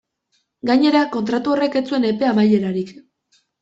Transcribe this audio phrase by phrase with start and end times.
[0.69, 2.95] Gainera, kontratu horrek ez zuen epe amaierarik.